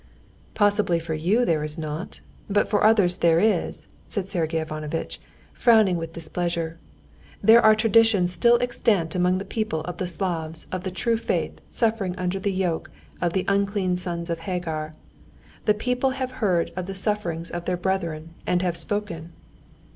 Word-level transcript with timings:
"Possibly 0.55 0.99
for 0.99 1.13
you 1.13 1.45
there 1.45 1.63
is 1.63 1.77
not; 1.77 2.21
but 2.49 2.67
for 2.67 2.83
others 2.83 3.17
there 3.17 3.39
is," 3.39 3.85
said 4.07 4.27
Sergey 4.31 4.57
Ivanovitch, 4.59 5.21
frowning 5.53 5.95
with 5.95 6.13
displeasure. 6.13 6.79
"There 7.43 7.61
are 7.61 7.75
traditions 7.75 8.33
still 8.33 8.57
extant 8.61 9.13
among 9.13 9.37
the 9.37 9.45
people 9.45 9.81
of 9.81 10.09
Slavs 10.09 10.65
of 10.71 10.83
the 10.85 10.89
true 10.89 11.17
faith 11.17 11.61
suffering 11.69 12.15
under 12.15 12.39
the 12.39 12.51
yoke 12.51 12.89
of 13.21 13.33
the 13.33 13.45
'unclean 13.47 13.95
sons 13.95 14.31
of 14.31 14.39
Hagar.' 14.39 14.93
The 15.65 15.75
people 15.75 16.09
have 16.17 16.31
heard 16.41 16.73
of 16.75 16.87
the 16.87 16.95
sufferings 16.95 17.51
of 17.51 17.65
their 17.65 17.77
brethren 17.77 18.33
and 18.47 18.63
have 18.63 18.77
spoken." 18.77 19.31